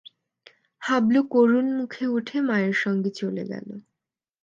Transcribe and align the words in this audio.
হাবলু 0.81 1.21
করুণ 1.31 1.67
মুখে 1.77 2.05
উঠে 2.07 2.37
মায়ের 2.41 2.75
সঙ্গে 2.83 3.09
চলে 3.11 3.43
গেল। 3.43 3.67